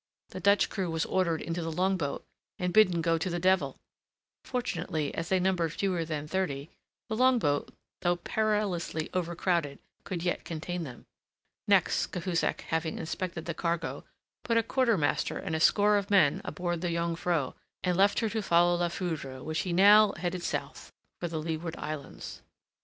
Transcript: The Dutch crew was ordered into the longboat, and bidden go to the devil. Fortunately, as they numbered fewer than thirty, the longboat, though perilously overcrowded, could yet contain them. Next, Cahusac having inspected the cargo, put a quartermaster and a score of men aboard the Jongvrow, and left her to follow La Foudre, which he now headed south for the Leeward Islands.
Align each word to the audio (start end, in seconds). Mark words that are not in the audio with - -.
The 0.29 0.39
Dutch 0.39 0.67
crew 0.67 0.89
was 0.89 1.05
ordered 1.05 1.43
into 1.43 1.61
the 1.61 1.71
longboat, 1.71 2.25
and 2.57 2.73
bidden 2.73 3.01
go 3.03 3.19
to 3.19 3.29
the 3.29 3.37
devil. 3.37 3.77
Fortunately, 4.43 5.13
as 5.13 5.29
they 5.29 5.39
numbered 5.39 5.73
fewer 5.73 6.03
than 6.05 6.27
thirty, 6.27 6.71
the 7.07 7.15
longboat, 7.15 7.69
though 8.01 8.15
perilously 8.15 9.11
overcrowded, 9.13 9.77
could 10.03 10.23
yet 10.23 10.43
contain 10.43 10.81
them. 10.85 11.05
Next, 11.67 12.07
Cahusac 12.07 12.61
having 12.69 12.97
inspected 12.97 13.45
the 13.45 13.53
cargo, 13.53 14.03
put 14.43 14.57
a 14.57 14.63
quartermaster 14.63 15.37
and 15.37 15.55
a 15.55 15.59
score 15.59 15.97
of 15.99 16.09
men 16.09 16.41
aboard 16.43 16.81
the 16.81 16.89
Jongvrow, 16.91 17.53
and 17.83 17.95
left 17.95 18.21
her 18.21 18.29
to 18.29 18.41
follow 18.41 18.73
La 18.77 18.87
Foudre, 18.87 19.43
which 19.43 19.59
he 19.59 19.71
now 19.71 20.13
headed 20.13 20.41
south 20.41 20.91
for 21.19 21.27
the 21.27 21.37
Leeward 21.37 21.75
Islands. 21.77 22.41